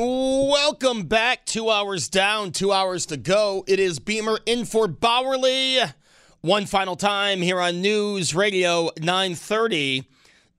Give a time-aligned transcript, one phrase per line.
[0.00, 1.44] Welcome back.
[1.44, 3.64] Two hours down, two hours to go.
[3.66, 5.92] It is Beamer in for Bauerle.
[6.40, 10.04] One final time here on News Radio 930.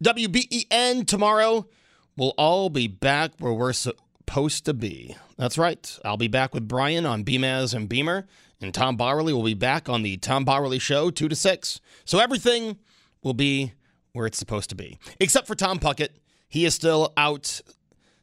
[0.03, 1.69] WBEN tomorrow.
[2.17, 5.15] We'll all be back where we're supposed to be.
[5.37, 5.97] That's right.
[6.03, 8.27] I'll be back with Brian on Beamaz and Beamer,
[8.59, 11.79] and Tom Bauerle will be back on the Tom Bauerle Show, 2 to 6.
[12.03, 12.77] So everything
[13.23, 13.71] will be
[14.11, 16.09] where it's supposed to be, except for Tom Puckett.
[16.49, 17.61] He is still out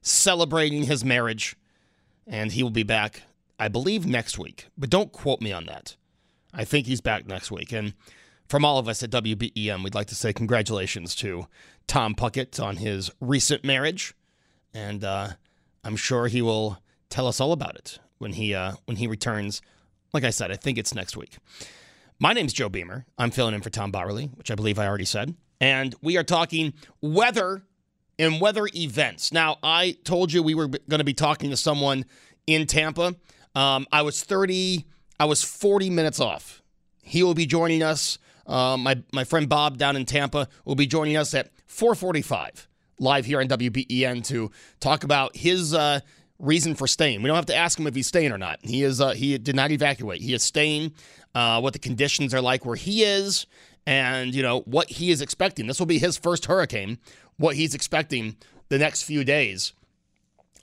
[0.06, 1.56] celebrating his marriage,
[2.28, 3.22] and he will be back,
[3.58, 4.68] I believe, next week.
[4.78, 5.96] But don't quote me on that.
[6.54, 7.72] I think he's back next week.
[7.72, 7.92] And
[8.48, 11.48] from all of us at WBEN, we'd like to say congratulations to
[11.88, 14.14] Tom Puckett on his recent marriage,
[14.72, 15.30] and uh,
[15.82, 16.78] I'm sure he will
[17.10, 19.60] tell us all about it when he uh, when he returns.
[20.12, 21.36] Like I said, I think it's next week.
[22.20, 23.06] My name's Joe Beamer.
[23.18, 26.24] I'm filling in for Tom Bauerle, which I believe I already said, and we are
[26.24, 27.64] talking weather
[28.18, 29.32] and weather events.
[29.32, 32.04] Now, I told you we were going to be talking to someone
[32.46, 33.14] in Tampa.
[33.54, 34.86] Um, I was 30,
[35.18, 36.62] I was 40 minutes off.
[37.02, 38.18] He will be joining us.
[38.46, 42.66] Uh, my my friend Bob down in Tampa will be joining us at 4:45
[42.98, 46.00] live here on WBEN to talk about his uh,
[46.38, 47.22] reason for staying.
[47.22, 48.58] We don't have to ask him if he's staying or not.
[48.62, 50.20] He is uh, he did not evacuate.
[50.20, 50.92] He is staying.
[51.34, 53.46] Uh, what the conditions are like where he is,
[53.86, 55.66] and you know what he is expecting.
[55.66, 56.98] This will be his first hurricane
[57.38, 58.36] what he's expecting
[58.68, 59.72] the next few days.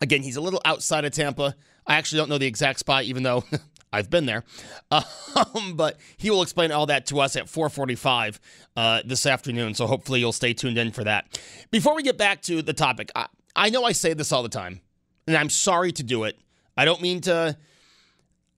[0.02, 1.56] Again, he's a little outside of Tampa.
[1.86, 3.44] I actually don't know the exact spot, even though
[3.94, 4.44] I've been there.
[5.56, 8.38] Um, but he will explain all that to us at 4:45
[8.78, 9.74] uh, this afternoon.
[9.74, 11.40] So hopefully you'll stay tuned in for that.
[11.72, 14.50] Before we get back to the topic, I, I know I say this all the
[14.50, 14.82] time,
[15.26, 16.38] and I'm sorry to do it.
[16.78, 17.58] I don't mean to.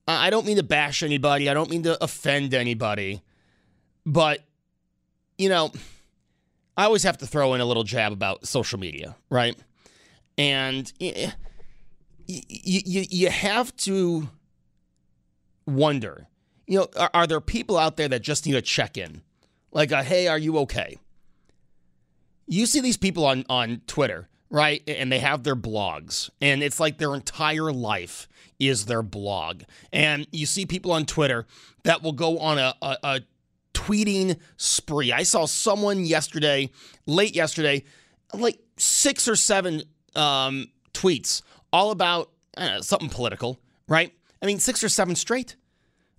[0.06, 1.48] I don't mean to bash anybody.
[1.48, 3.22] I don't mean to offend anybody.
[4.04, 4.40] But
[5.38, 5.72] you know
[6.76, 9.56] I always have to throw in a little jab about social media, right?
[10.36, 11.30] And you,
[12.26, 14.28] you, you have to
[15.66, 16.28] wonder,
[16.66, 19.22] you know, are, are there people out there that just need a check in?
[19.72, 20.98] Like, a, hey, are you okay?
[22.46, 24.82] You see these people on, on Twitter, right?
[24.86, 29.62] And they have their blogs, and it's like their entire life is their blog.
[29.92, 31.46] And you see people on Twitter
[31.84, 33.20] that will go on a, a, a
[33.86, 35.12] tweeting spree.
[35.12, 36.70] I saw someone yesterday,
[37.06, 37.84] late yesterday,
[38.34, 39.82] like six or seven
[40.14, 41.42] um, tweets
[41.72, 44.12] all about know, something political, right?
[44.42, 45.56] I mean, six or seven straight.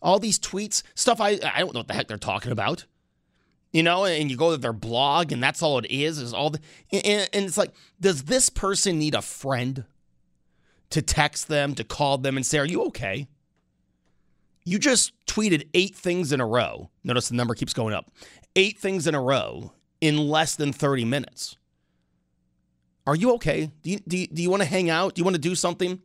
[0.01, 2.85] All these tweets, stuff I I don't know what the heck they're talking about.
[3.73, 6.19] You know, and you go to their blog, and that's all it is.
[6.19, 6.59] Is all the
[6.91, 9.83] and, and it's like, does this person need a friend
[10.91, 13.27] to text them, to call them, and say, "Are you okay?"
[14.67, 16.89] You just tweeted eight things in a row.
[17.01, 18.11] Notice the number keeps going up.
[18.53, 21.55] Eight things in a row in less than 30 minutes.
[23.05, 23.71] Are you okay?
[23.81, 25.15] Do you, do you, do you want to hang out?
[25.15, 26.01] Do you want to do something?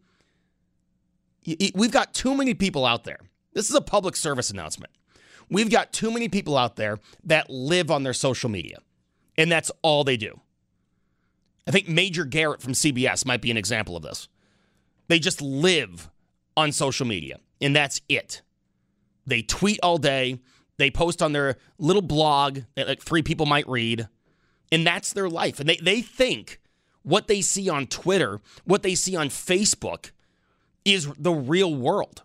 [1.74, 3.18] We've got too many people out there.
[3.52, 4.92] This is a public service announcement.
[5.50, 8.78] We've got too many people out there that live on their social media,
[9.36, 10.38] and that's all they do.
[11.66, 14.28] I think Major Garrett from CBS might be an example of this.
[15.08, 16.08] They just live
[16.56, 18.42] on social media, and that's it.
[19.26, 20.40] They tweet all day.
[20.78, 24.08] They post on their little blog that like three people might read.
[24.70, 25.60] And that's their life.
[25.60, 26.60] And they, they think
[27.02, 30.10] what they see on Twitter, what they see on Facebook
[30.84, 32.22] is the real world.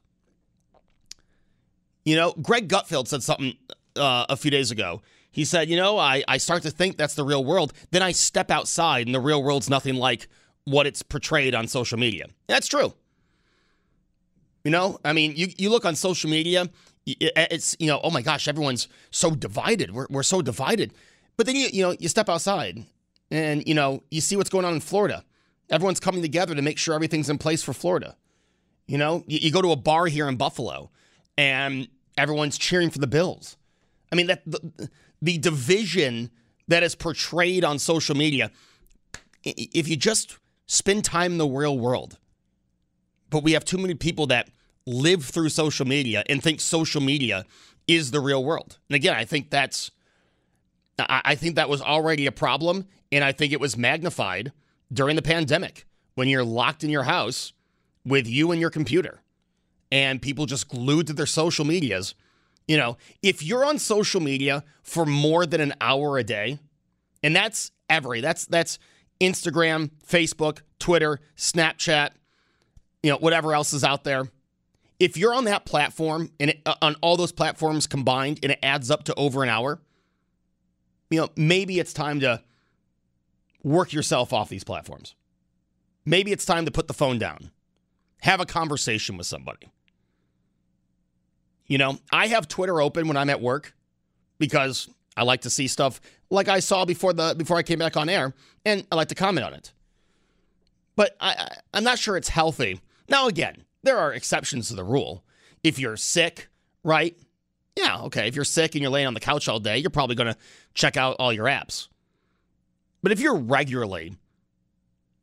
[2.06, 3.58] You know, Greg Gutfeld said something
[3.98, 5.02] uh, a few days ago.
[5.30, 7.74] He said, You know, I, I start to think that's the real world.
[7.92, 10.28] Then I step outside, and the real world's nothing like
[10.64, 12.28] what it's portrayed on social media.
[12.48, 12.94] That's true.
[14.64, 16.70] You know, I mean, you, you look on social media,
[17.08, 19.92] it's, you know, oh my gosh, everyone's so divided.
[19.94, 20.94] We're, we're so divided.
[21.38, 22.84] But then, you, you know, you step outside
[23.32, 25.24] and, you know, you see what's going on in Florida.
[25.70, 28.16] Everyone's coming together to make sure everything's in place for Florida.
[28.88, 30.92] You know, you, you go to a bar here in Buffalo
[31.38, 31.88] and
[32.18, 33.58] everyone's cheering for the Bills.
[34.12, 34.90] I mean, that the,
[35.22, 36.32] the division
[36.68, 38.52] that is portrayed on social media,
[39.44, 42.18] if you just spend time in the real world,
[43.30, 44.50] but we have too many people that
[44.88, 47.46] live through social media and think social media
[47.88, 48.80] is the real world.
[48.90, 49.92] And again, I think that's
[51.00, 54.52] I think that was already a problem and I think it was magnified
[54.92, 55.86] during the pandemic
[56.16, 57.54] when you're locked in your house
[58.04, 59.22] with you and your computer
[59.92, 62.16] and people just glued to their social medias.
[62.68, 66.58] You know, if you're on social media for more than an hour a day,
[67.22, 68.80] and that's every that's that's
[69.22, 72.12] Instagram, Facebook, Twitter, Snapchat,
[73.04, 74.28] you know, whatever else is out there
[75.00, 78.60] if you're on that platform and it, uh, on all those platforms combined and it
[78.64, 79.80] adds up to over an hour,
[81.10, 82.42] you know, maybe it's time to
[83.64, 85.16] work yourself off these platforms.
[86.06, 87.52] maybe it's time to put the phone down,
[88.22, 89.68] have a conversation with somebody.
[91.68, 93.76] You know, I have Twitter open when I'm at work
[94.40, 97.98] because I like to see stuff like I saw before the before I came back
[97.98, 98.34] on air,
[98.66, 99.74] and I like to comment on it.
[100.96, 102.80] But I, I'm not sure it's healthy.
[103.10, 105.24] Now, again, there are exceptions to the rule.
[105.64, 106.50] If you're sick,
[106.84, 107.18] right?
[107.76, 108.28] Yeah, okay.
[108.28, 110.40] If you're sick and you're laying on the couch all day, you're probably going to
[110.74, 111.88] check out all your apps.
[113.04, 114.16] But if you're regularly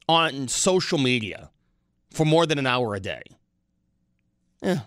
[0.08, 1.50] on social media
[2.10, 3.22] for more than an hour a day,
[4.62, 4.80] yeah,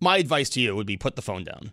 [0.00, 1.72] my advice to you would be put the phone down.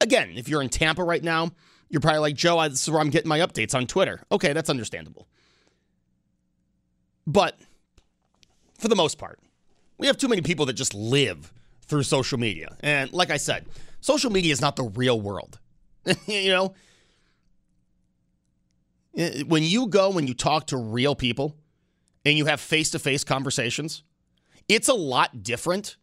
[0.00, 1.50] Again, if you're in Tampa right now,
[1.88, 4.22] you're probably like, Joe, this is where I'm getting my updates on Twitter.
[4.32, 5.28] Okay, that's understandable.
[7.26, 7.58] But
[8.78, 9.38] for the most part,
[9.98, 11.52] we have too many people that just live
[11.82, 12.76] through social media.
[12.80, 13.66] And like I said,
[14.00, 15.58] social media is not the real world.
[16.26, 16.74] you know,
[19.46, 21.56] when you go when you talk to real people
[22.24, 24.02] and you have face to face conversations,
[24.68, 25.96] it's a lot different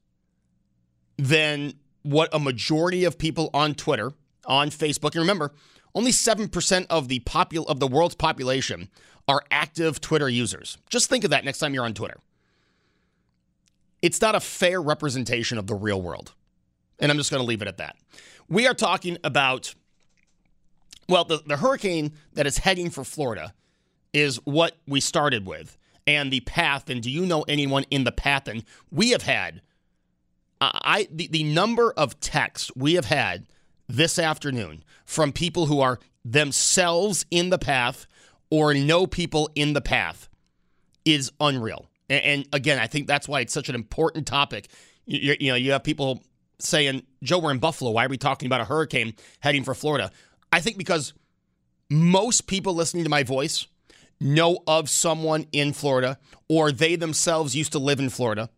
[1.17, 4.11] than what a majority of people on Twitter,
[4.45, 5.53] on Facebook, and remember,
[5.95, 8.89] only 7% of the popul- of the world's population
[9.27, 10.77] are active Twitter users.
[10.89, 12.17] Just think of that next time you're on Twitter.
[14.03, 16.33] It's not a fair representation of the real world.
[16.99, 17.95] And I'm just going to leave it at that.
[18.49, 19.73] We are talking about,
[21.07, 23.53] well, the, the hurricane that is heading for Florida
[24.11, 26.89] is what we started with, and the path.
[26.89, 28.49] And do you know anyone in the path?
[28.49, 29.61] And we have had,
[30.59, 33.47] I the, the number of texts we have had
[33.87, 38.05] this afternoon from people who are themselves in the path
[38.49, 40.29] or know people in the path
[41.05, 41.89] is unreal.
[42.13, 44.67] And, and again, I think that's why it's such an important topic.
[45.05, 46.21] You, you know, you have people
[46.59, 47.91] saying, Joe, we're in Buffalo.
[47.91, 50.11] Why are we talking about a hurricane heading for Florida?
[50.51, 51.13] I think because
[51.89, 53.67] most people listening to my voice
[54.19, 58.49] know of someone in Florida or they themselves used to live in Florida,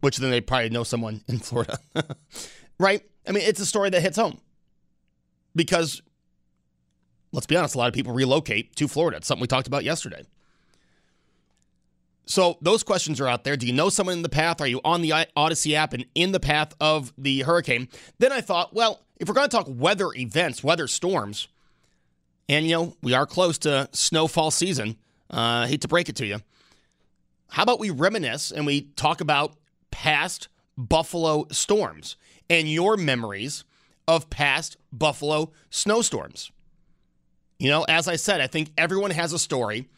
[0.00, 1.78] which then they probably know someone in Florida.
[2.78, 3.02] right?
[3.26, 4.38] I mean, it's a story that hits home
[5.56, 6.02] because
[7.32, 9.16] let's be honest, a lot of people relocate to Florida.
[9.16, 10.24] It's something we talked about yesterday.
[12.24, 13.56] So those questions are out there.
[13.56, 14.60] Do you know someone in the path?
[14.60, 17.88] Are you on the Audacy app and in the path of the hurricane?
[18.18, 21.48] Then I thought, well, if we're going to talk weather events, weather storms,
[22.48, 24.96] and you know we are close to snowfall season.
[25.30, 26.38] Uh, hate to break it to you.
[27.48, 29.56] How about we reminisce and we talk about
[29.90, 32.16] past Buffalo storms
[32.50, 33.64] and your memories
[34.08, 36.50] of past Buffalo snowstorms?
[37.58, 39.88] You know, as I said, I think everyone has a story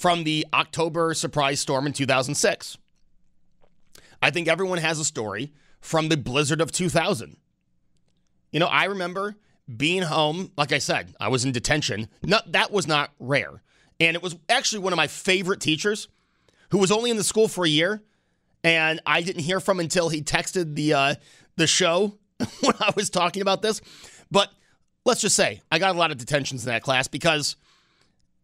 [0.00, 2.78] from the October surprise storm in 2006.
[4.22, 7.36] I think everyone has a story from the blizzard of 2000.
[8.50, 9.36] You know, I remember
[9.76, 12.08] being home, like I said, I was in detention.
[12.22, 13.62] Not, that was not rare.
[14.00, 16.08] And it was actually one of my favorite teachers
[16.70, 18.02] who was only in the school for a year.
[18.64, 21.14] And I didn't hear from until he texted the uh,
[21.56, 22.16] the show
[22.60, 23.82] when I was talking about this.
[24.30, 24.50] But
[25.04, 27.56] let's just say I got a lot of detentions in that class because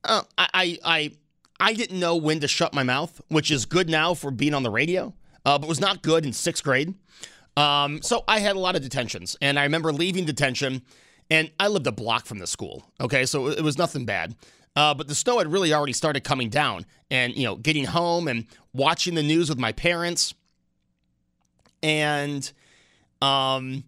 [0.05, 1.13] uh, I, I, I
[1.59, 4.63] I didn't know when to shut my mouth, which is good now for being on
[4.63, 5.15] the radio,
[5.45, 6.95] uh, but was not good in sixth grade.
[7.57, 10.83] Um, so I had a lot of detentions, and I remember leaving detention,
[11.31, 12.85] and I lived a block from the school.
[13.01, 14.37] Okay, so it was nothing bad.
[14.75, 18.29] Uh, but the snow had really already started coming down, and you know, getting home
[18.29, 20.35] and watching the news with my parents,
[21.83, 22.53] and
[23.23, 23.85] um,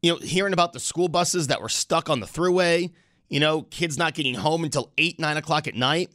[0.00, 2.90] you know, hearing about the school buses that were stuck on the thruway.
[3.28, 6.10] You know, kids not getting home until eight, nine o'clock at night.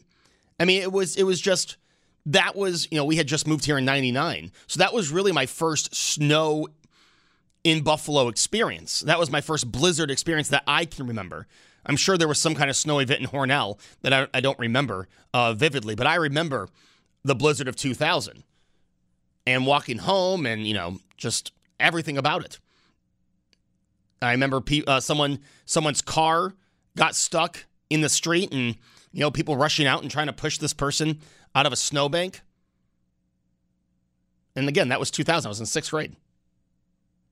[0.60, 1.78] I mean, it was it was just
[2.26, 5.32] that was you know we had just moved here in '99, so that was really
[5.32, 6.68] my first snow
[7.64, 9.02] in Buffalo experience.
[9.02, 11.48] That was my first blizzard experience that I can remember.
[11.86, 14.60] I'm sure there was some kind of snow event in Hornell that I, I don't
[14.60, 16.68] remember uh, vividly, but I remember
[17.24, 18.44] the blizzard of 2000
[19.46, 22.60] and walking home and you know just everything about it.
[24.22, 26.54] I remember pe- uh, someone someone's car
[26.98, 28.76] got stuck in the street and
[29.12, 31.20] you know, people rushing out and trying to push this person
[31.56, 32.42] out of a snowbank.
[34.56, 35.48] And again, that was 2000.
[35.48, 36.16] I was in sixth grade.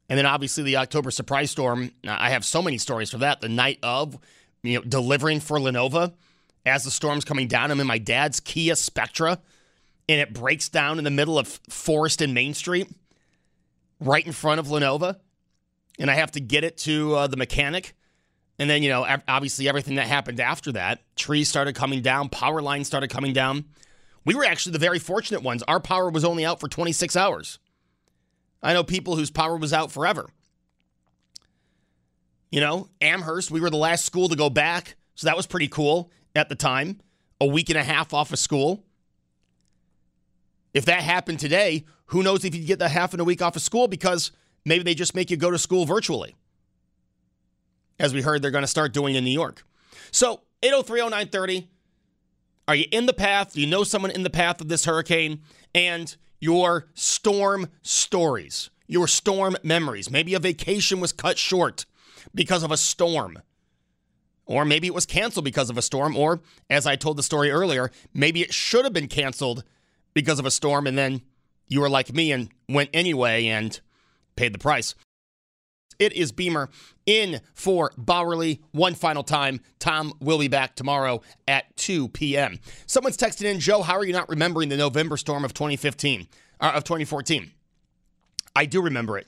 [0.10, 1.92] And then obviously the October surprise storm.
[2.08, 3.42] I have so many stories for that.
[3.42, 4.18] The night of,
[4.64, 6.14] you know, delivering for La Nova
[6.66, 7.72] as the storm's coming down.
[7.72, 9.40] I'm in my dad's Kia Spectra,
[10.08, 12.90] and it breaks down in the middle of Forest and Main Street,
[14.00, 15.20] right in front of La Nova.
[16.00, 17.96] And I have to get it to uh, the mechanic
[18.60, 22.62] and then, you know, obviously everything that happened after that, trees started coming down, power
[22.62, 23.66] lines started coming down.
[24.26, 25.64] We were actually the very fortunate ones.
[25.64, 27.60] Our power was only out for 26 hours.
[28.62, 30.28] I know people whose power was out forever.
[32.52, 34.96] You know, Amherst, we were the last school to go back.
[35.16, 37.00] So that was pretty cool at the time.
[37.40, 38.84] A week and a half off of school.
[40.74, 43.56] If that happened today, who knows if you'd get the half and a week off
[43.56, 44.32] of school because
[44.66, 46.36] maybe they just make you go to school virtually.
[48.00, 49.66] As we heard, they're going to start doing in New York.
[50.12, 51.68] So 8030930.
[52.68, 53.54] Are you in the path?
[53.54, 55.42] Do you know someone in the path of this hurricane?
[55.74, 60.12] And your storm stories, your storm memories.
[60.12, 61.86] Maybe a vacation was cut short
[62.36, 63.40] because of a storm.
[64.46, 66.16] Or maybe it was canceled because of a storm.
[66.16, 69.64] Or, as I told the story earlier, maybe it should have been canceled
[70.14, 71.22] because of a storm and then
[71.68, 73.80] you were like me and went anyway and
[74.36, 74.96] paid the price.
[76.00, 76.70] It is Beamer
[77.06, 79.62] in for Bauerle one final time.
[79.80, 82.60] Tom will be back tomorrow at 2 p.m.
[82.86, 86.28] Someone's texting in, Joe, how are you not remembering the November storm of 2015,
[86.60, 87.52] uh, of 2014?
[88.56, 89.28] I do remember it.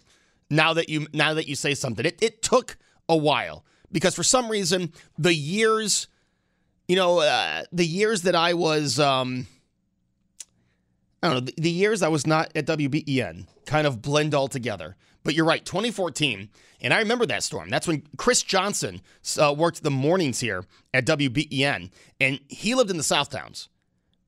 [0.49, 4.23] Now that you now that you say something, it, it took a while because for
[4.23, 6.07] some reason the years,
[6.87, 9.45] you know, uh, the years that I was, um,
[11.21, 14.95] I don't know, the years I was not at WBEN kind of blend all together.
[15.23, 16.49] But you're right, 2014,
[16.81, 17.69] and I remember that storm.
[17.69, 19.01] That's when Chris Johnson
[19.37, 23.67] uh, worked the mornings here at WBEN, and he lived in the South Towns.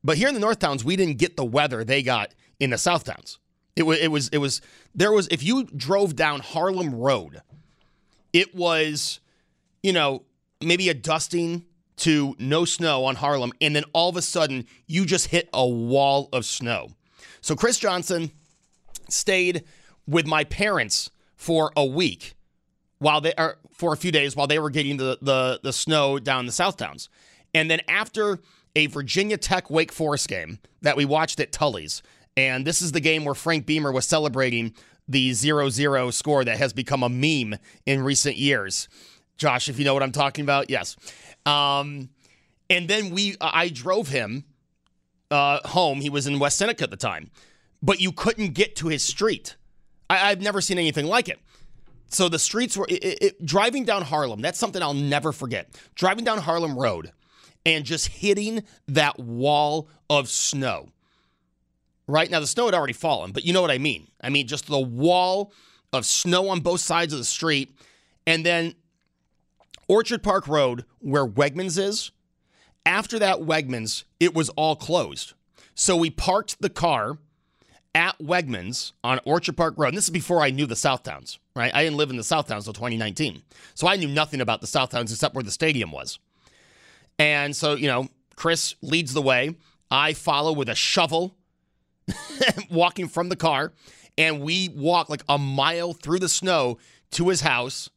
[0.04, 2.78] But here in the North Towns, we didn't get the weather they got in the
[2.78, 3.38] South Towns.
[3.74, 4.60] It was, it was, it was,
[4.94, 7.40] there was, if you drove down Harlem Road,
[8.32, 9.20] it was,
[9.82, 10.24] you know,
[10.60, 11.64] maybe a dusting
[11.98, 15.66] to no snow on Harlem, and then all of a sudden you just hit a
[15.66, 16.88] wall of snow.
[17.40, 18.30] So Chris Johnson
[19.08, 19.64] stayed
[20.06, 22.34] with my parents for a week
[22.98, 26.18] while they are for a few days while they were getting the, the the snow
[26.18, 27.08] down the South Towns.
[27.54, 28.38] And then after
[28.74, 32.02] a Virginia Tech Wake Forest game that we watched at Tully's,
[32.36, 34.74] and this is the game where Frank Beamer was celebrating
[35.08, 38.88] the 0-0 score that has become a meme in recent years.
[39.36, 40.96] Josh, if you know what I'm talking about, yes.
[41.44, 42.08] Um,
[42.70, 44.44] and then we, I drove him
[45.30, 46.00] uh, home.
[46.00, 47.30] He was in West Seneca at the time,
[47.82, 49.56] but you couldn't get to his street
[50.16, 51.38] I, have never seen anything like it.
[52.08, 54.40] So the streets were it, it, driving down Harlem.
[54.40, 55.70] That's something I'll never forget.
[55.94, 57.10] Driving down Harlem Road
[57.64, 60.88] and just hitting that wall of snow.
[62.06, 64.08] Right now, the snow had already fallen, but you know what I mean.
[64.20, 65.52] I mean, just the wall
[65.92, 67.74] of snow on both sides of the street,
[68.26, 68.74] and then
[69.88, 72.10] Orchard Park Road, where Wegmans is.
[72.84, 75.34] After that Wegmans, it was all closed.
[75.74, 77.18] So we parked the car
[77.94, 79.88] at Wegmans on Orchard Park Road.
[79.88, 81.74] And this is before I knew the Southtowns, right?
[81.74, 83.42] I didn't live in the Southtowns until 2019.
[83.74, 86.18] So I knew nothing about the Southtowns except where the stadium was.
[87.18, 89.56] And so, you know, Chris leads the way.
[89.90, 91.36] I follow with a shovel,
[92.70, 93.72] walking from the car.
[94.16, 96.78] And we walk like a mile through the snow
[97.12, 97.90] to his house.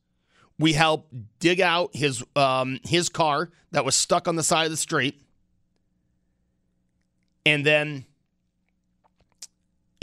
[0.60, 1.08] We help
[1.40, 5.22] dig out his um, his car that was stuck on the side of the street.
[7.46, 8.06] And then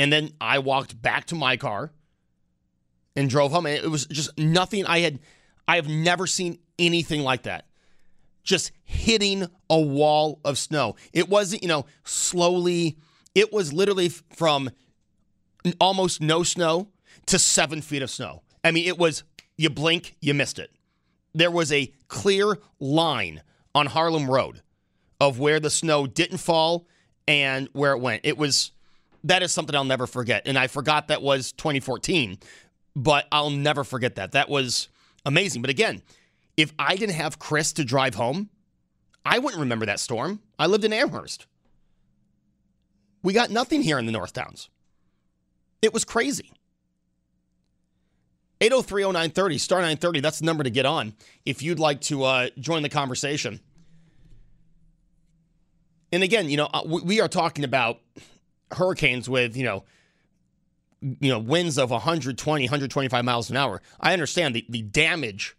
[0.03, 1.93] and then I walked back to my car
[3.15, 3.67] and drove home.
[3.67, 5.21] And it was just nothing I had,
[5.69, 7.67] I have never seen anything like that.
[8.43, 10.97] Just hitting a wall of snow.
[11.13, 12.99] It wasn't, you know, slowly,
[13.37, 14.71] it was literally from
[15.81, 16.89] almost no snow
[17.27, 18.43] to seven feet of snow.
[18.65, 19.23] I mean, it was,
[19.57, 20.73] you blink, you missed it.
[21.33, 23.43] There was a clear line
[23.73, 24.63] on Harlem Road
[25.21, 26.89] of where the snow didn't fall
[27.29, 28.23] and where it went.
[28.25, 28.73] It was,
[29.25, 30.43] that is something I'll never forget.
[30.47, 32.39] And I forgot that was 2014,
[32.97, 34.33] but I'll never forget that.
[34.33, 34.89] That was
[35.25, 35.63] amazing.
[35.63, 36.03] But again,
[36.57, 38.51] if I didn't have Chris to drive home,
[39.25, 40.41] I wouldn't remember that storm.
[40.59, 41.47] I lived in Amherst.
[43.23, 44.69] We got nothing here in the North Towns.
[45.81, 46.53] It was crazy.
[48.61, 51.15] 8030930, star 930, that's the number to get on
[51.45, 53.59] if you'd like to uh, join the conversation.
[56.13, 57.99] And again, you know, uh, we are talking about
[58.73, 59.85] hurricanes with, you know,
[61.01, 63.83] you know, winds of 120, 125 miles an hour.
[64.01, 65.57] I understand the, the damage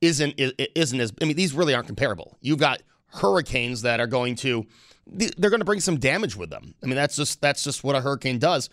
[0.00, 2.36] isn't isn't as I mean these really aren't comparable.
[2.40, 2.82] You've got
[3.14, 4.66] hurricanes that are going to
[5.06, 6.74] they're going to bring some damage with them.
[6.82, 8.68] I mean that's just that's just what a hurricane does.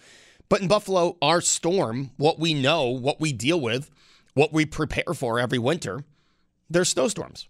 [0.50, 3.90] But in Buffalo, our storm, what we know, what we deal with,
[4.34, 6.04] what we prepare for every winter,
[6.70, 7.48] there's snowstorms.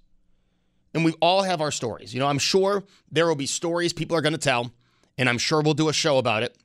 [0.94, 2.14] And we all have our stories.
[2.14, 4.72] You know, I'm sure there will be stories people are going to tell
[5.18, 6.58] and I'm sure we'll do a show about it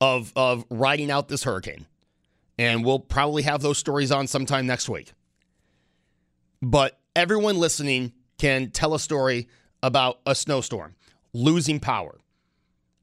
[0.00, 1.86] of of riding out this hurricane.
[2.58, 5.12] And we'll probably have those stories on sometime next week.
[6.62, 9.48] But everyone listening can tell a story
[9.82, 10.94] about a snowstorm
[11.32, 12.18] losing power.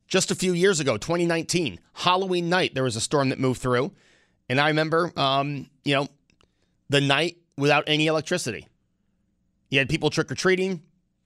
[0.07, 3.91] Just a few years ago, 2019, Halloween night, there was a storm that moved through.
[4.49, 6.07] And I remember, um, you know,
[6.89, 8.67] the night without any electricity.
[9.69, 10.81] You had people trick or treating,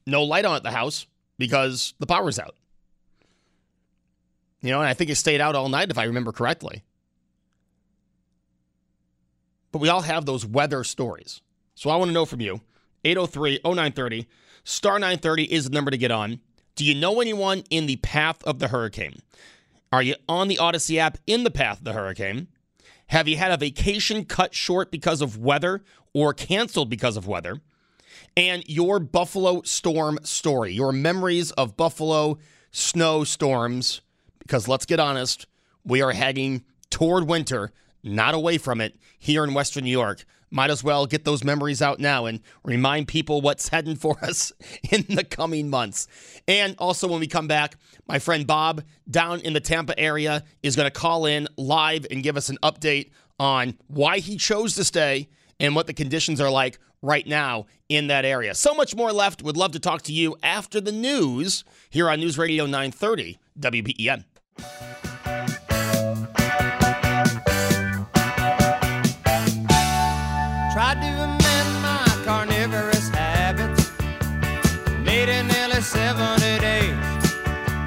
[0.06, 1.06] no light on at the house
[1.38, 2.56] because the power's out.
[4.68, 6.84] You know, and I think it stayed out all night, if I remember correctly.
[9.72, 11.42] But we all have those weather stories.
[11.74, 12.60] So I want to know from you
[13.06, 14.28] 803 0930,
[14.66, 16.42] star 930 is the number to get on.
[16.76, 19.22] Do you know anyone in the path of the hurricane?
[19.90, 22.50] Are you on the Audacy app in the path of the hurricane?
[23.08, 25.82] Have you had a vacation cut short because of weather
[26.14, 27.62] or canceled because of weather?
[28.36, 32.38] And your Buffalo storm story, your memories of Buffalo
[32.72, 34.02] snowstorms,
[34.48, 35.46] because let's get honest,
[35.84, 40.24] we are heading toward winter, not away from it, here in Western New York.
[40.50, 44.54] Might as well get those memories out now and remind people what's heading for us
[44.90, 46.08] in the coming months.
[46.48, 47.76] And also, when we come back,
[48.08, 52.24] my friend Bob down in the Tampa area is going to call in live and
[52.24, 55.28] give us an update on why he chose to stay
[55.60, 58.56] and what the conditions are like right now in that area.
[58.56, 59.44] So much more left.
[59.44, 64.24] Would love to talk to you after the news here on News Radio 930 WBEN.
[70.74, 73.92] Tried to amend my carnivorous habits.
[75.04, 76.96] Made it nearly 70 days.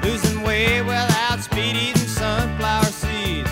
[0.03, 3.49] Losing weight without speed, eating sunflower seeds.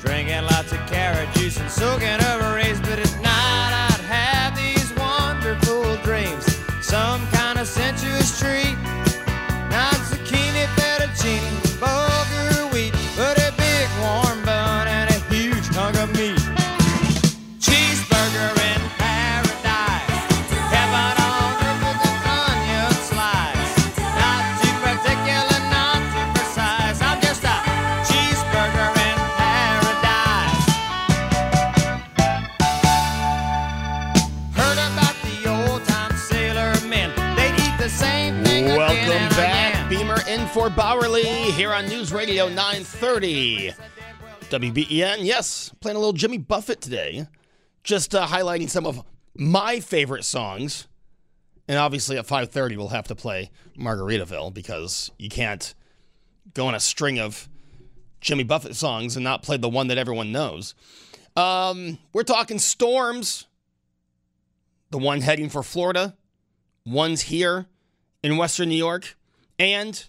[0.00, 2.27] Drinking lots of carrot juice and soaking over
[40.58, 41.22] for Bauerle
[41.52, 43.74] here on News Radio 930.
[44.50, 45.18] WBEN.
[45.20, 47.28] Yes, playing a little Jimmy Buffett today.
[47.84, 49.04] Just uh, highlighting some of
[49.36, 50.88] my favorite songs.
[51.68, 55.74] And obviously at 5:30 we'll have to play Margaritaville because you can't
[56.54, 57.48] go on a string of
[58.20, 60.74] Jimmy Buffett songs and not play the one that everyone knows.
[61.36, 63.46] Um, we're talking storms.
[64.90, 66.16] The one heading for Florida,
[66.84, 67.66] one's here
[68.24, 69.16] in Western New York,
[69.56, 70.04] and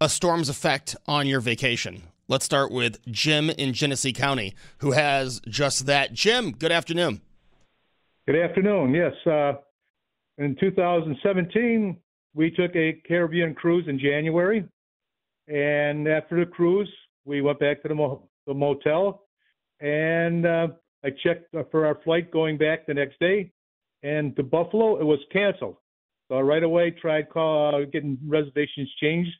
[0.00, 2.02] a storm's effect on your vacation.
[2.26, 6.14] Let's start with Jim in Genesee County, who has just that.
[6.14, 7.20] Jim, good afternoon.
[8.26, 8.94] Good afternoon.
[8.94, 9.54] Yes, uh,
[10.38, 11.98] in 2017,
[12.34, 14.64] we took a Caribbean cruise in January,
[15.48, 16.90] and after the cruise,
[17.26, 19.24] we went back to the, mo- the motel,
[19.80, 20.68] and uh,
[21.04, 23.52] I checked for our flight going back the next day,
[24.02, 25.76] and to Buffalo, it was canceled.
[26.28, 29.32] So right away tried call, uh, getting reservations changed,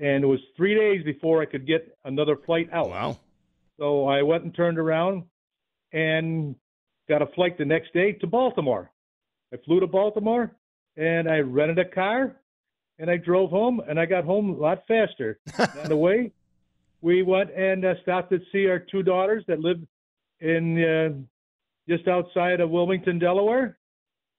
[0.00, 2.88] and it was three days before I could get another flight out.
[2.88, 3.18] Wow.
[3.78, 5.24] So I went and turned around
[5.92, 6.56] and
[7.08, 8.90] got a flight the next day to Baltimore.
[9.52, 10.56] I flew to Baltimore
[10.96, 12.36] and I rented a car
[12.98, 15.38] and I drove home and I got home a lot faster.
[15.58, 16.32] On the way,
[17.02, 19.80] we went and uh, stopped to see our two daughters that live
[20.40, 23.78] in uh, just outside of Wilmington, Delaware,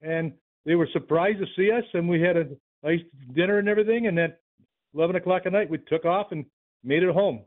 [0.02, 0.34] and
[0.66, 1.84] they were surprised to see us.
[1.94, 2.48] And we had a
[2.84, 3.02] nice
[3.34, 4.08] dinner and everything.
[4.08, 4.40] And at
[4.96, 6.46] 11 o'clock at night, we took off and
[6.84, 7.42] made it home.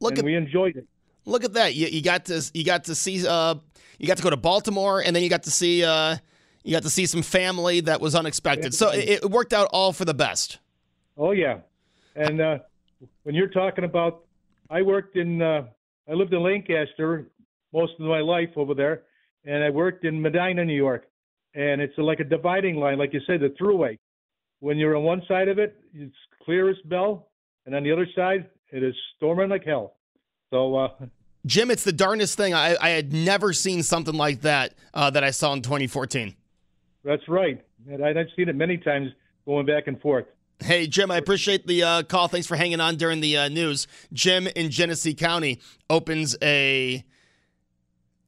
[0.00, 0.86] Look and at we enjoyed it.
[1.26, 1.74] look at that.
[1.74, 3.54] You, you got to you got to see uh
[3.98, 6.16] you got to go to Baltimore, and then you got to see uh
[6.62, 8.74] you got to see some family that was unexpected.
[8.74, 10.58] So it, it worked out all for the best.
[11.16, 11.58] Oh yeah,
[12.16, 12.58] and uh,
[13.22, 14.24] when you're talking about,
[14.68, 15.64] I worked in, uh,
[16.08, 17.28] I lived in Lancaster
[17.72, 19.02] most of my life over there,
[19.44, 21.06] and I worked in Medina, New York,
[21.54, 23.98] and it's like a dividing line, like you said, the thruway.
[24.60, 27.28] When you're on one side of it, it's clear as bell,
[27.66, 29.94] and on the other side, it is storming like hell.
[30.50, 30.88] So uh,
[31.46, 32.54] Jim, it's the darndest thing.
[32.54, 36.34] I, I had never seen something like that uh, that I saw in 2014.
[37.04, 39.10] that's right, and I've seen it many times
[39.46, 40.26] going back and forth.
[40.62, 42.28] Hey, Jim, I appreciate the uh, call.
[42.28, 43.86] Thanks for hanging on during the uh, news.
[44.12, 47.02] Jim in Genesee County opens a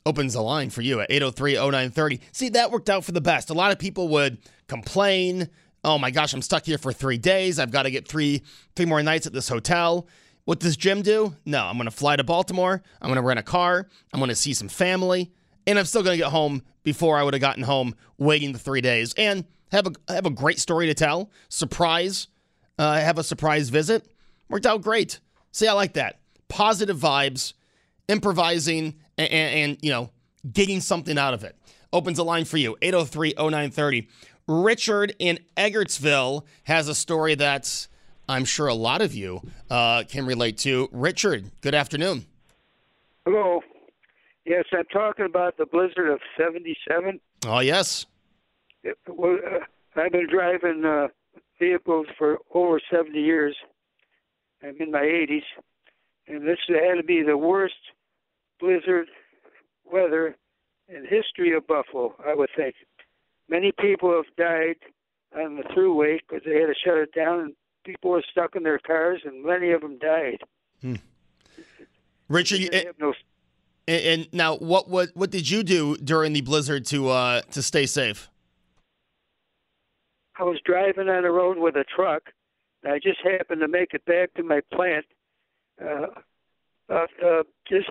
[0.06, 2.20] opens a line for you at 803-0930.
[2.32, 3.50] See, that worked out for the best.
[3.50, 5.48] A lot of people would complain,
[5.84, 7.58] "Oh my gosh, I'm stuck here for 3 days.
[7.58, 8.42] I've got to get 3
[8.76, 10.06] three more nights at this hotel."
[10.44, 11.36] What does Jim do?
[11.44, 12.82] No, I'm going to fly to Baltimore.
[13.00, 13.86] I'm going to rent a car.
[14.12, 15.30] I'm going to see some family,
[15.68, 18.58] and I'm still going to get home before I would have gotten home waiting the
[18.58, 21.30] 3 days and have a have a great story to tell.
[21.48, 22.26] Surprise
[22.78, 24.06] uh, have a surprise visit.
[24.48, 25.20] Worked out great.
[25.52, 26.20] See, I like that.
[26.48, 27.54] Positive vibes,
[28.08, 30.10] improvising, and, and, and, you know,
[30.52, 31.56] getting something out of it.
[31.92, 34.08] Opens a line for you 803 0930.
[34.52, 37.88] Richard in Eggertsville has a story that's
[38.28, 40.88] I'm sure a lot of you uh, can relate to.
[40.92, 42.26] Richard, good afternoon.
[43.24, 43.62] Hello.
[44.44, 47.20] Yes, I'm talking about the blizzard of '77.
[47.46, 48.06] Oh, yes.
[48.82, 51.08] It, well, uh, I've been driving uh,
[51.58, 53.56] vehicles for over 70 years.
[54.62, 55.42] I'm in my 80s,
[56.28, 57.74] and this had to be the worst
[58.60, 59.08] blizzard
[59.90, 60.36] weather
[60.88, 62.74] in history of Buffalo, I would think.
[63.48, 64.76] Many people have died
[65.36, 67.52] on the thruway because they had to shut it down, and
[67.84, 70.38] people were stuck in their cars, and many of them died.
[72.28, 73.14] Richard, They you- didn't have no
[73.88, 77.60] and, and now what, what what did you do during the blizzard to uh, to
[77.62, 78.30] stay safe?
[80.38, 82.30] I was driving on the road with a truck.
[82.84, 85.04] And I just happened to make it back to my plant.
[85.80, 86.06] Uh,
[86.88, 87.90] uh, uh, just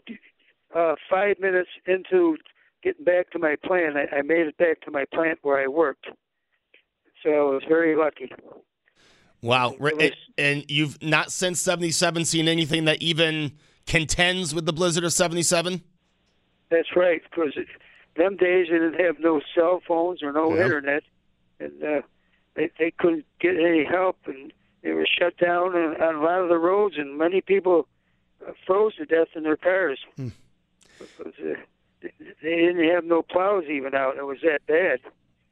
[0.75, 2.37] uh, five minutes into
[2.83, 5.67] getting back to my plant, I, I made it back to my plant where I
[5.67, 6.07] worked.
[7.23, 8.31] So I was very lucky.
[9.41, 9.75] Wow.
[9.79, 13.53] Was- and you've not since 77 seen anything that even
[13.87, 15.81] contends with the blizzard of 77?
[16.69, 17.53] That's right, because
[18.15, 20.63] them days they didn't have no cell phones or no Yeah.
[20.63, 21.03] internet,
[21.59, 22.01] and uh,
[22.55, 26.41] they they couldn't get any help, and they were shut down on, on a lot
[26.41, 27.87] of the roads, and many people
[28.65, 29.99] froze to death in their cars
[30.97, 31.55] because uh,
[32.01, 34.17] they didn't have no plows even out.
[34.17, 34.99] It was that bad.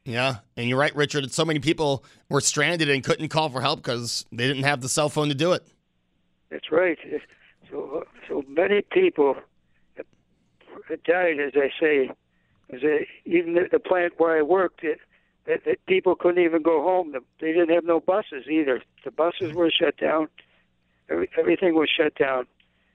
[0.05, 0.37] Yeah.
[0.57, 1.31] And you're right, Richard.
[1.31, 4.89] So many people were stranded and couldn't call for help because they didn't have the
[4.89, 5.67] cell phone to do it.
[6.49, 6.97] That's right.
[7.69, 9.35] So so many people
[11.03, 12.09] died, as I say.
[12.71, 14.99] As I, even the plant where I worked, it,
[15.45, 17.15] that, that people couldn't even go home.
[17.39, 18.81] They didn't have no buses either.
[19.03, 20.27] The buses were shut down.
[21.09, 22.45] Every, everything was shut down.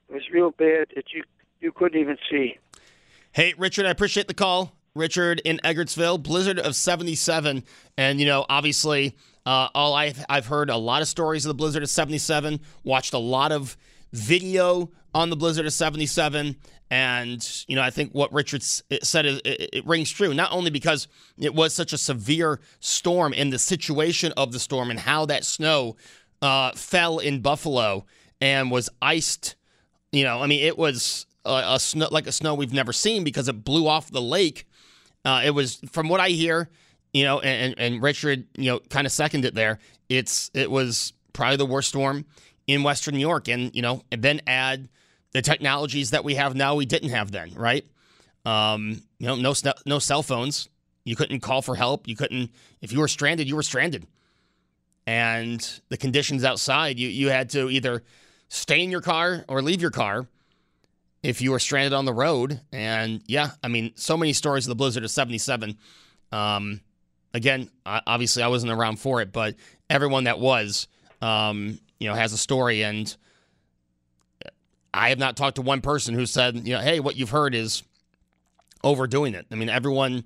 [0.08, 1.24] It was real bad that you
[1.60, 2.58] you couldn't even see.
[3.34, 4.76] Hey, Richard, I appreciate the call.
[4.94, 7.64] Richard in Eggertsville, blizzard of 77.
[7.98, 11.54] And, you know, obviously, uh, all I've, I've heard a lot of stories of the
[11.54, 13.76] blizzard of 77, watched a lot of
[14.12, 16.54] video on the blizzard of 77.
[16.92, 20.52] And, you know, I think what Richard it said, is, it, it rings true, not
[20.52, 25.00] only because it was such a severe storm and the situation of the storm and
[25.00, 25.96] how that snow
[26.40, 28.06] uh, fell in Buffalo
[28.40, 29.56] and was iced
[30.14, 33.24] you know, I mean, it was a, a snow like a snow we've never seen
[33.24, 34.66] because it blew off the lake.
[35.24, 36.68] Uh, it was, from what I hear,
[37.14, 39.78] you know, and, and Richard, you know, kind of seconded it there.
[40.08, 42.26] It's it was probably the worst storm
[42.66, 44.88] in Western New York, and you know, and then add
[45.32, 47.86] the technologies that we have now we didn't have then, right?
[48.44, 49.54] Um, you know, no
[49.86, 50.68] no cell phones.
[51.04, 52.08] You couldn't call for help.
[52.08, 54.06] You couldn't if you were stranded, you were stranded.
[55.06, 58.02] And the conditions outside, you you had to either
[58.48, 60.26] stay in your car or leave your car
[61.24, 62.60] if you were stranded on the road.
[62.70, 65.76] And yeah, I mean, so many stories of the blizzard of 77.
[66.30, 66.82] Um,
[67.32, 69.56] again, obviously, I wasn't around for it, but
[69.88, 70.86] everyone that was,
[71.22, 72.84] um, you know, has a story.
[72.84, 73.14] And
[74.92, 77.54] I have not talked to one person who said, you know, hey, what you've heard
[77.54, 77.82] is
[78.84, 79.46] overdoing it.
[79.50, 80.24] I mean, everyone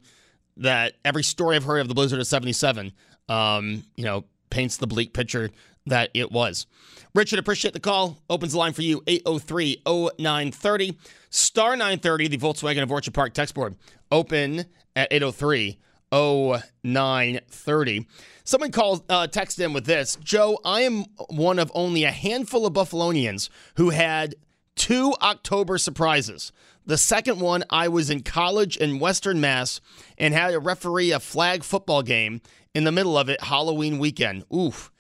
[0.56, 2.92] that every story I've heard of the blizzard of 77,
[3.28, 5.50] um, you know, paints the bleak picture
[5.88, 6.66] that it was.
[7.14, 8.18] Richard, appreciate the call.
[8.28, 10.98] Opens the line for you 803 0930.
[11.30, 13.76] Star 930, the Volkswagen of Orchard Park text board.
[14.10, 15.78] Open at 803
[16.12, 18.06] 0930.
[18.44, 22.66] Someone called, uh, text in with this Joe, I am one of only a handful
[22.66, 24.34] of Buffalonians who had
[24.74, 26.52] two October surprises.
[26.86, 29.82] The second one, I was in college in Western Mass
[30.16, 32.40] and had to referee a flag football game
[32.74, 34.44] in the middle of it Halloween weekend.
[34.54, 34.90] Oof.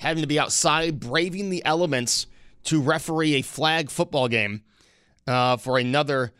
[0.00, 2.26] Having to be outside, braving the elements
[2.64, 4.62] to referee a flag football game
[5.26, 6.32] uh, for another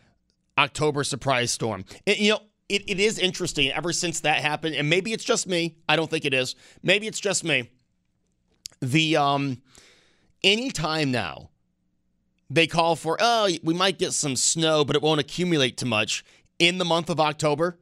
[0.58, 1.84] October surprise storm.
[2.06, 5.76] You know, it, it is interesting ever since that happened, and maybe it's just me.
[5.88, 6.56] I don't think it is.
[6.82, 7.70] Maybe it's just me.
[8.80, 9.62] The um,
[10.42, 11.50] anytime now
[12.50, 16.24] they call for, oh, we might get some snow, but it won't accumulate too much
[16.58, 17.78] in the month of October.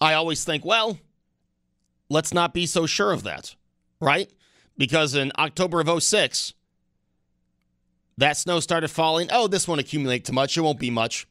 [0.00, 0.98] I always think, well,
[2.08, 3.56] let's not be so sure of that,
[4.00, 4.30] right?
[4.78, 6.54] Because in October of 06,
[8.16, 9.28] that snow started falling.
[9.30, 10.56] Oh, this won't accumulate too much.
[10.56, 11.26] It won't be much.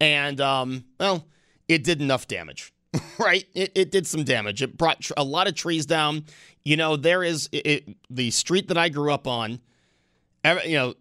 [0.00, 1.26] And, um, well,
[1.68, 2.72] it did enough damage,
[3.18, 3.44] right?
[3.54, 4.62] It, it did some damage.
[4.62, 6.24] It brought a lot of trees down.
[6.64, 9.60] You know, there is it, it, the street that I grew up on,
[10.64, 10.94] you know,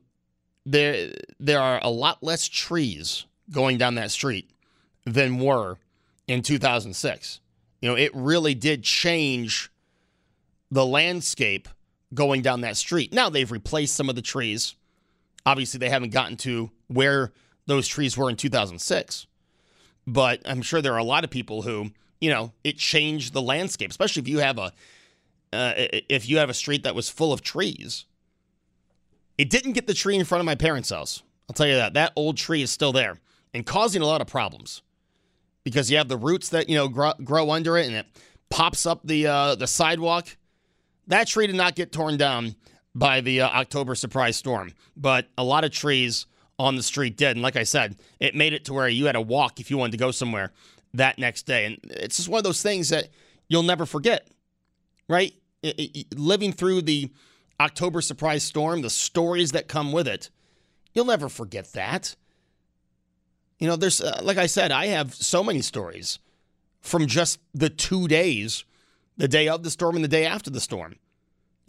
[0.65, 4.51] there there are a lot less trees going down that street
[5.05, 5.77] than were
[6.27, 7.39] in 2006.
[7.81, 9.71] You know, it really did change
[10.69, 11.67] the landscape
[12.13, 13.13] going down that street.
[13.13, 14.75] Now they've replaced some of the trees.
[15.45, 17.31] Obviously, they haven't gotten to where
[17.67, 19.27] those trees were in 2006.
[20.07, 23.41] But I'm sure there are a lot of people who, you know, it changed the
[23.41, 24.73] landscape, especially if you have a
[25.53, 25.73] uh,
[26.09, 28.05] if you have a street that was full of trees
[29.37, 31.23] It didn't get the tree in front of my parents' house.
[31.49, 31.93] I'll tell you that.
[31.93, 33.19] That old tree is still there
[33.53, 34.81] and causing a lot of problems
[35.63, 38.05] because you have the roots that, you know, grow, grow under it and it
[38.49, 40.37] pops up the uh, the sidewalk.
[41.11, 42.55] That tree did not get torn down
[42.95, 46.25] by the uh, October surprise storm, but a lot of trees
[46.57, 47.31] on the street did.
[47.31, 49.77] And like I said, it made it to where you had to walk if you
[49.77, 50.53] wanted to go somewhere
[50.93, 51.65] that next day.
[51.65, 53.09] And it's just one of those things that
[53.49, 54.29] you'll never forget,
[55.09, 55.33] right?
[55.61, 57.11] It, it, living through the
[57.59, 60.29] October surprise storm, the stories that come with it,
[60.93, 62.15] you'll never forget that.
[63.59, 66.19] You know, there's, uh, like I said, I have so many stories
[66.79, 68.63] from just the two days,
[69.17, 70.95] the day of the storm and the day after the storm.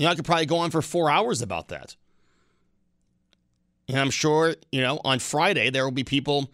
[0.02, 1.94] You know, I could probably go on for four hours about that.
[3.86, 6.50] And I'm sure, you know, on Friday, there will be people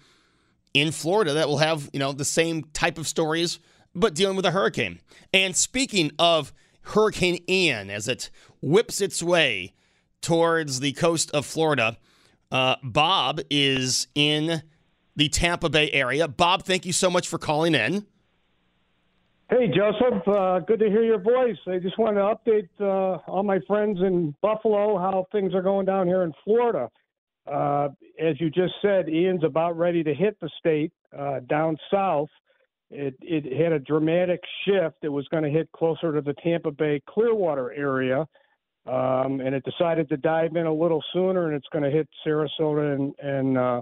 [0.75, 3.59] in Florida that will have, you know, the same type of stories,
[3.95, 5.01] but dealing with a hurricane.
[5.33, 8.29] And speaking of Hurricane Ian, as it
[8.61, 9.73] whips its way
[10.21, 11.97] towards the coast of Florida,
[12.53, 14.63] uh, Bob is in
[15.17, 16.29] the Tampa Bay area.
[16.29, 18.05] Bob, thank you so much for calling in.
[19.51, 20.29] Hey, Joseph.
[20.29, 21.57] Uh, good to hear your voice.
[21.67, 25.87] I just want to update uh, all my friends in Buffalo how things are going
[25.87, 26.91] down here in Florida.
[27.51, 27.89] Uh,
[28.21, 32.29] as you just said, Ian's about ready to hit the state uh, down south.
[32.91, 34.97] It, it had a dramatic shift.
[35.03, 38.27] It was going to hit closer to the Tampa Bay Clearwater area,
[38.87, 42.07] um, and it decided to dive in a little sooner, and it's going to hit
[42.27, 43.81] Sarasota and, and uh,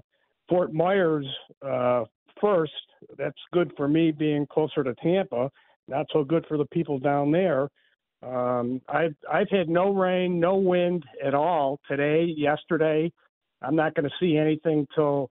[0.49, 1.27] Fort Myers
[1.61, 2.05] uh,
[2.41, 2.73] first.
[3.19, 5.51] That's good for me being closer to Tampa.
[5.89, 7.69] Not so good for the people down there.
[8.23, 13.13] Um, I've I've had no rain, no wind at all today, yesterday.
[13.63, 15.31] I'm not going to see anything till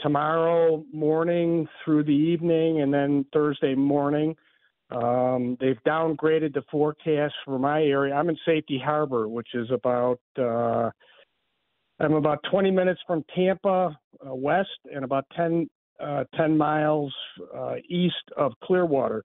[0.00, 4.36] tomorrow morning through the evening and then Thursday morning.
[4.90, 8.14] Um, they've downgraded the forecast for my area.
[8.14, 10.90] I'm in Safety Harbor, which is about uh,
[12.00, 15.68] I'm about 20 minutes from Tampa uh, west and about 10
[16.00, 17.14] uh, 10 miles
[17.56, 19.24] uh, east of Clearwater.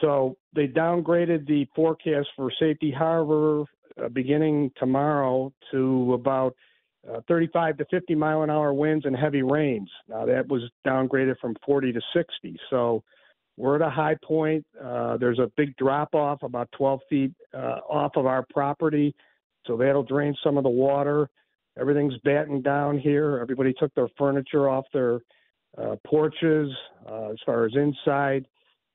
[0.00, 3.64] So they downgraded the forecast for Safety Harbor
[4.02, 6.54] uh, beginning tomorrow to about
[7.08, 9.88] uh, 35 to 50 mile an hour winds and heavy rains.
[10.08, 12.56] Now that was downgraded from 40 to 60.
[12.70, 13.02] So
[13.56, 14.64] we're at a high point.
[14.82, 19.14] Uh, there's a big drop off about 12 feet off of our property,
[19.66, 21.28] so that'll drain some of the water.
[21.78, 23.38] Everything's battened down here.
[23.40, 25.20] Everybody took their furniture off their
[25.80, 26.70] uh, porches.
[27.08, 28.46] Uh, as far as inside,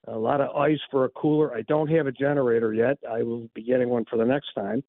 [0.08, 1.54] a lot of ice for a cooler.
[1.56, 2.98] I don't have a generator yet.
[3.10, 4.84] I will be getting one for the next time.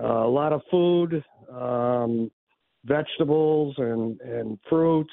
[0.00, 1.22] Uh, a lot of food.
[1.52, 2.30] Um,
[2.84, 5.12] vegetables and, and fruits,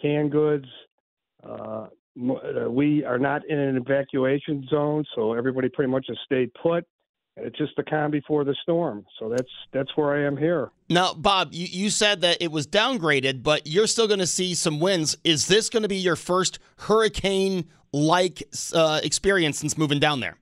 [0.00, 0.66] canned goods.
[1.44, 1.86] Uh,
[2.20, 6.84] uh, we are not in an evacuation zone, so everybody pretty much has stayed put.
[7.36, 9.06] It's just the calm before the storm.
[9.18, 10.70] So that's that's where I am here.
[10.90, 14.54] Now, Bob, you, you said that it was downgraded, but you're still going to see
[14.54, 15.16] some winds.
[15.24, 18.42] Is this going to be your first hurricane like
[18.74, 20.36] uh, experience since moving down there?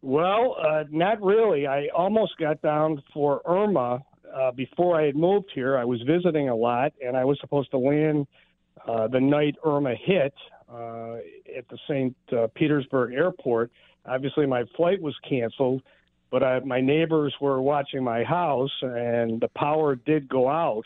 [0.00, 1.66] Well, uh, not really.
[1.66, 4.04] I almost got down for Irma
[4.36, 7.70] uh, before I had moved here, I was visiting a lot, and I was supposed
[7.70, 8.26] to land
[8.86, 10.34] uh, the night Irma hit
[10.70, 11.16] uh,
[11.56, 12.14] at the St.
[12.32, 13.70] Uh, Petersburg airport.
[14.04, 15.82] Obviously, my flight was canceled,
[16.30, 20.84] but I, my neighbors were watching my house, and the power did go out.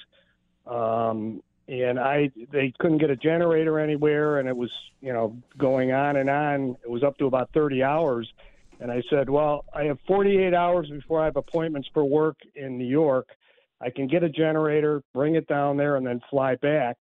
[0.66, 5.92] Um, and I they couldn't get a generator anywhere, and it was you know going
[5.92, 6.76] on and on.
[6.82, 8.30] It was up to about 30 hours.
[8.80, 12.78] And I said, Well, I have 48 hours before I have appointments for work in
[12.78, 13.28] New York.
[13.80, 16.96] I can get a generator, bring it down there, and then fly back.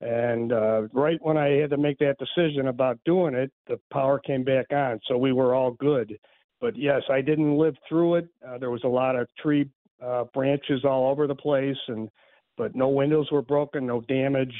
[0.00, 4.20] And uh, right when I had to make that decision about doing it, the power
[4.20, 5.00] came back on.
[5.08, 6.18] So we were all good.
[6.60, 8.28] But yes, I didn't live through it.
[8.46, 9.70] Uh, there was a lot of tree
[10.04, 12.08] uh, branches all over the place, and
[12.56, 14.54] but no windows were broken, no damage.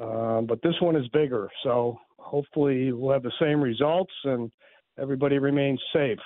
[0.00, 4.50] Um, but this one is bigger, so hopefully we'll have the same results and
[4.98, 6.18] everybody remains safe.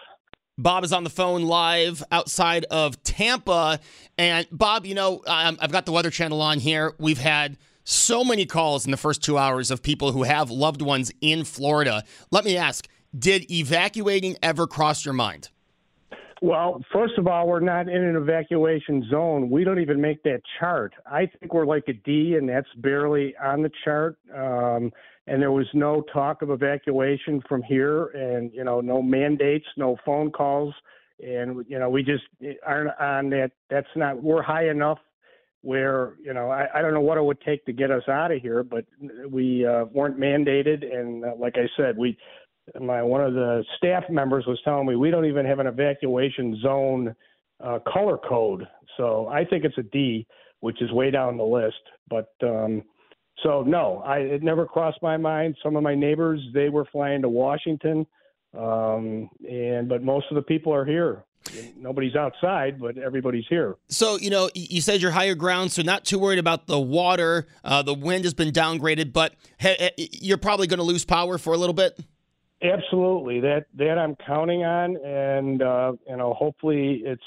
[0.59, 3.79] Bob is on the phone live outside of Tampa.
[4.17, 6.95] And Bob, you know, I've got the Weather Channel on here.
[6.99, 10.81] We've had so many calls in the first two hours of people who have loved
[10.81, 12.05] ones in Florida.
[12.31, 15.51] Let me ask Did evacuating ever cross your mind?
[16.43, 19.49] Well, first of all, we're not in an evacuation zone.
[19.49, 20.93] We don't even make that chart.
[21.11, 24.19] I think we're like a D, and that's barely on the chart.
[24.35, 24.93] Um,
[25.27, 29.97] and there was no talk of evacuation from here, and you know, no mandates, no
[30.05, 30.75] phone calls,
[31.21, 32.25] and you know, we just
[32.67, 33.53] aren't on that.
[33.71, 34.23] That's not.
[34.23, 34.99] We're high enough
[35.63, 38.31] where you know, I, I don't know what it would take to get us out
[38.31, 38.85] of here, but
[39.29, 42.19] we uh, weren't mandated, and uh, like I said, we.
[42.81, 46.61] My one of the staff members was telling me we don't even have an evacuation
[46.63, 47.15] zone
[47.65, 48.67] uh, color code.
[48.97, 50.27] So I think it's a D,
[50.61, 51.77] which is way down the list.
[52.09, 52.83] But um,
[53.43, 55.57] so no, I it never crossed my mind.
[55.63, 58.07] Some of my neighbors they were flying to Washington,
[58.59, 61.25] um, and but most of the people are here.
[61.77, 63.77] Nobody's outside, but everybody's here.
[63.89, 67.47] So, you know, you said you're higher ground, so not too worried about the water.
[67.63, 69.35] Uh, the wind has been downgraded, but
[69.97, 72.01] you're probably going to lose power for a little bit.
[72.63, 77.23] Absolutely, that that I'm counting on, and uh, you know, hopefully it's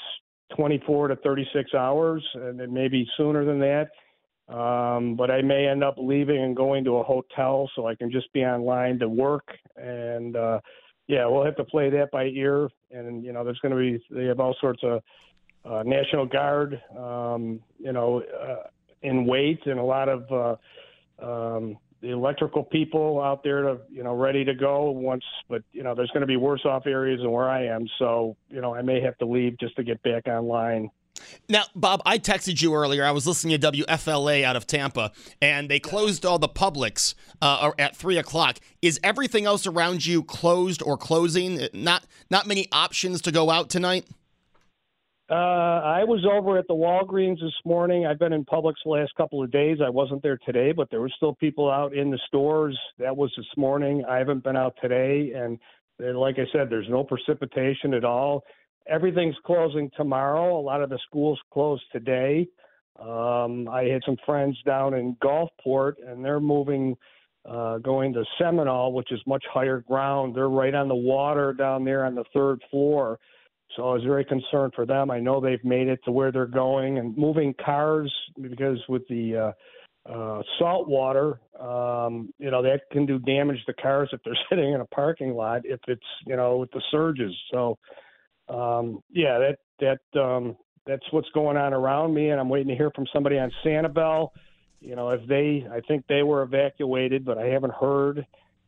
[0.56, 3.90] 24 to 36 hours, and maybe sooner than that.
[4.52, 8.10] Um, but I may end up leaving and going to a hotel so I can
[8.10, 9.46] just be online to work.
[9.76, 10.58] And uh,
[11.06, 12.68] yeah, we'll have to play that by ear.
[12.90, 15.02] And you know, there's going to be they have all sorts of
[15.64, 18.66] uh, National Guard, um, you know, uh,
[19.02, 20.58] in wait, and a lot of
[21.22, 25.24] uh, um, the electrical people out there to you know ready to go once.
[25.48, 28.36] But you know, there's going to be worse off areas than where I am, so
[28.48, 30.90] you know, I may have to leave just to get back online.
[31.48, 33.04] Now, Bob, I texted you earlier.
[33.04, 37.72] I was listening to WFLA out of Tampa, and they closed all the Publix uh,
[37.78, 38.58] at three o'clock.
[38.80, 41.68] Is everything else around you closed or closing?
[41.74, 44.06] Not not many options to go out tonight.
[45.30, 48.04] Uh, I was over at the Walgreens this morning.
[48.04, 49.78] I've been in Publix the last couple of days.
[49.84, 52.76] I wasn't there today, but there were still people out in the stores.
[52.98, 54.04] That was this morning.
[54.08, 55.58] I haven't been out today, and
[56.00, 58.42] and like I said, there's no precipitation at all
[58.90, 60.58] everything's closing tomorrow.
[60.58, 62.48] A lot of the schools closed today.
[63.00, 66.96] Um, I had some friends down in Gulfport, and they're moving,
[67.48, 70.34] uh, going to Seminole, which is much higher ground.
[70.34, 73.18] They're right on the water down there on the third floor.
[73.76, 75.10] So I was very concerned for them.
[75.10, 79.54] I know they've made it to where they're going and moving cars because with the
[80.06, 84.34] uh, uh, salt water, um, you know, that can do damage to cars if they're
[84.50, 87.34] sitting in a parking lot if it's, you know, with the surges.
[87.52, 87.78] So
[88.50, 90.56] um, yeah, that that um,
[90.86, 94.30] that's what's going on around me, and I'm waiting to hear from somebody on Sanibel.
[94.80, 98.26] You know, if they, I think they were evacuated, but I haven't heard.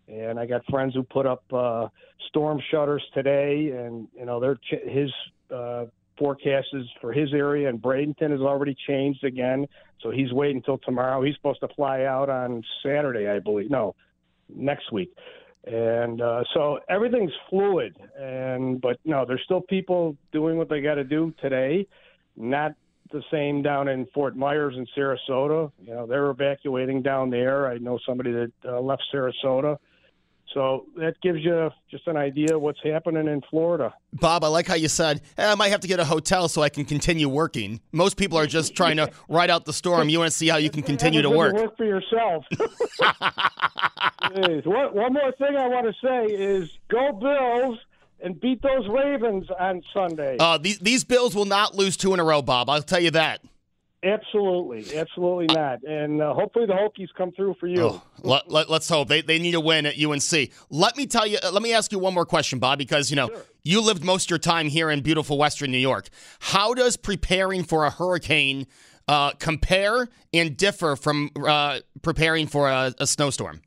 [0.08, 1.88] And I got friends who put up uh,
[2.28, 5.10] storm shutters today, and you know, their his
[5.54, 5.86] uh,
[6.18, 9.66] forecast is for his area, and Bradenton has already changed again.
[10.00, 11.22] So he's waiting until tomorrow.
[11.22, 13.70] He's supposed to fly out on Saturday, I believe.
[13.70, 13.94] No,
[14.48, 15.12] next week
[15.64, 17.96] and uh, so everything's fluid.
[18.18, 21.86] And but no, there's still people doing what they got to do today.
[22.36, 22.74] Not
[23.12, 25.70] the same down in Fort Myers and Sarasota.
[25.80, 27.68] You know, they're evacuating down there.
[27.68, 29.76] I know somebody that uh, left Sarasota.
[30.54, 33.94] So that gives you just an idea what's happening in Florida.
[34.12, 36.62] Bob, I like how you said, hey, I might have to get a hotel so
[36.62, 37.80] I can continue working.
[37.90, 40.08] Most people are just trying to ride out the storm.
[40.10, 41.54] You want to see how you can continue to work.
[41.54, 42.44] Work for yourself.
[44.64, 47.78] one, one more thing I want to say is go Bills
[48.22, 50.36] and beat those Ravens on Sunday.
[50.38, 52.68] Uh, these, these Bills will not lose two in a row, Bob.
[52.68, 53.40] I'll tell you that.
[54.04, 55.84] Absolutely, absolutely not.
[55.84, 57.82] And uh, hopefully the Hokies come through for you.
[57.82, 60.50] Oh, let, us let, hope they they need a win at UNC.
[60.70, 61.38] Let me tell you.
[61.42, 63.44] Uh, let me ask you one more question, Bob, because you know sure.
[63.62, 66.08] you lived most of your time here in beautiful Western New York.
[66.40, 68.66] How does preparing for a hurricane
[69.06, 73.62] uh, compare and differ from uh, preparing for a, a snowstorm?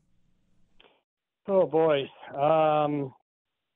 [1.48, 2.10] Oh boy.
[2.34, 3.14] Um,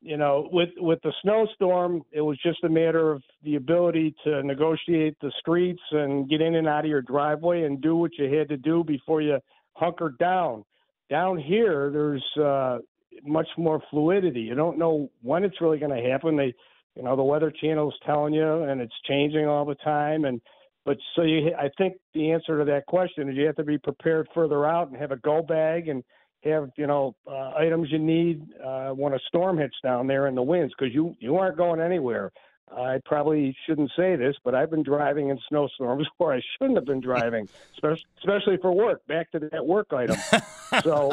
[0.02, 4.42] you know, with with the snowstorm, it was just a matter of the ability to
[4.42, 8.32] negotiate the streets and get in and out of your driveway and do what you
[8.34, 9.38] had to do before you
[9.74, 10.64] hunkered down.
[11.10, 12.78] Down here, there's uh,
[13.24, 14.40] much more fluidity.
[14.40, 16.36] You don't know when it's really going to happen.
[16.36, 16.54] They,
[16.96, 20.24] you know, the Weather Channel's telling you, and it's changing all the time.
[20.24, 20.40] And
[20.86, 23.76] but so you, I think the answer to that question is you have to be
[23.76, 26.02] prepared further out and have a go bag and
[26.44, 30.34] have you know uh, items you need uh, when a storm hits down there in
[30.34, 32.32] the winds because you you aren't going anywhere.
[32.72, 36.86] I probably shouldn't say this, but I've been driving in snowstorms where I shouldn't have
[36.86, 39.06] been driving, especially for work.
[39.06, 40.16] Back to that work item.
[40.82, 41.12] so,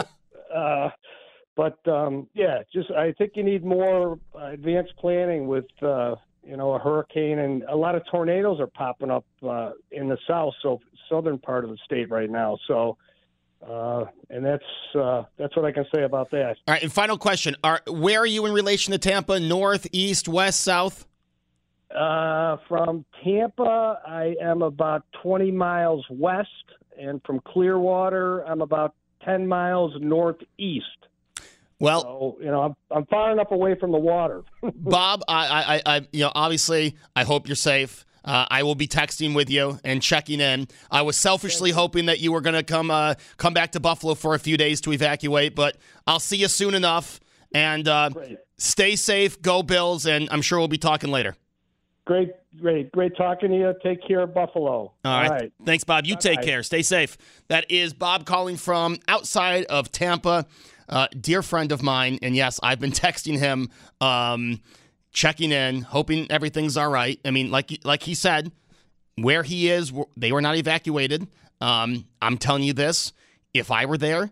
[0.53, 0.89] uh,
[1.55, 6.73] but um, yeah, just I think you need more advanced planning with uh, you know
[6.73, 10.79] a hurricane and a lot of tornadoes are popping up uh, in the south, so
[11.09, 12.57] southern part of the state right now.
[12.67, 12.97] So
[13.65, 14.63] uh, and that's
[14.95, 16.57] uh, that's what I can say about that.
[16.67, 19.39] All right, and final question: Are where are you in relation to Tampa?
[19.39, 21.07] North, east, west, south?
[21.95, 26.49] Uh, from Tampa, I am about 20 miles west,
[26.99, 28.93] and from Clearwater, I'm about
[29.23, 30.85] 10 miles northeast.
[31.79, 34.43] Well, so, you know, I'm, I'm far enough away from the water.
[34.75, 38.05] Bob, I, I, I, you know, obviously, I hope you're safe.
[38.27, 40.67] Uh, I will be texting with you and checking in.
[40.91, 44.13] I was selfishly hoping that you were going to come uh, come back to Buffalo
[44.15, 47.19] for a few days to evacuate, but I'll see you soon enough.
[47.53, 48.09] And uh,
[48.57, 51.37] stay safe, go Bills, and I'm sure we'll be talking later.
[52.05, 53.73] great, great, great talking to you.
[53.81, 54.91] Take care, Buffalo.
[55.05, 55.51] All right.
[55.65, 56.05] Thanks, Bob.
[56.05, 56.47] You take Bye-bye.
[56.47, 56.63] care.
[56.63, 57.17] Stay safe.
[57.47, 60.45] That is Bob calling from outside of Tampa.
[60.89, 62.17] Uh, dear friend of mine.
[62.21, 63.69] And yes, I've been texting him,
[63.99, 64.61] um,
[65.17, 67.19] checking in, hoping everything's all right.
[67.25, 68.51] I mean, like like he said,
[69.15, 71.27] where he is, they were not evacuated.
[71.59, 73.13] Um, I'm telling you this:
[73.51, 74.31] if I were there,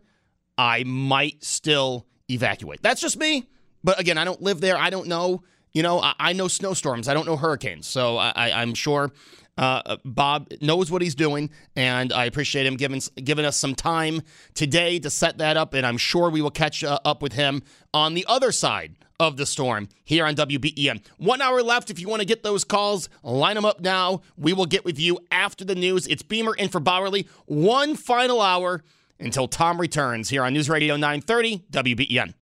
[0.59, 2.83] I might still evacuate.
[2.83, 3.49] That's just me.
[3.83, 4.77] But again, I don't live there.
[4.77, 5.41] I don't know.
[5.73, 7.07] You know, I, I know snowstorms.
[7.07, 7.87] I don't know hurricanes.
[7.87, 9.11] So I, I'm sure
[9.57, 14.21] uh, Bob knows what he's doing, and I appreciate him giving giving us some time
[14.53, 15.73] today to set that up.
[15.73, 19.37] And I'm sure we will catch uh, up with him on the other side of
[19.37, 21.01] the storm here on WBEN.
[21.17, 21.89] One hour left.
[21.89, 24.21] If you want to get those calls, line them up now.
[24.37, 26.07] We will get with you after the news.
[26.07, 27.27] It's Beamer in for Bauerle.
[27.45, 28.83] One final hour
[29.19, 32.35] until Tom returns here on News Radio 930 WBEN.